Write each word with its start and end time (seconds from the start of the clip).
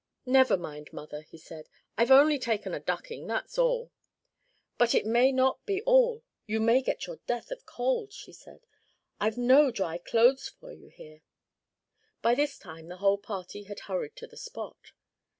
"Never 0.25 0.57
mind, 0.57 0.91
mother," 0.91 1.21
he 1.21 1.37
said, 1.37 1.69
"I've 1.95 2.09
only 2.09 2.39
had 2.43 2.65
a 2.65 2.79
ducking, 2.79 3.27
that's 3.27 3.59
all." 3.59 3.91
"But 4.79 4.95
it 4.95 5.05
may 5.05 5.31
not 5.31 5.63
be 5.67 5.83
all: 5.83 6.23
you 6.47 6.59
may 6.59 6.81
get 6.81 7.05
your 7.05 7.17
death 7.27 7.51
of 7.51 7.67
cold," 7.67 8.11
she 8.11 8.33
said, 8.33 8.65
"I've 9.19 9.37
no 9.37 9.69
dry 9.69 9.99
clothes 9.99 10.49
for 10.49 10.71
you 10.71 10.87
here." 10.89 11.21
By 12.23 12.33
this 12.33 12.57
time 12.57 12.87
the 12.87 12.97
whole 12.97 13.19
party 13.19 13.65
had 13.65 13.81
hurried 13.81 14.15
to 14.15 14.25
the 14.25 14.37
spot. 14.37 14.93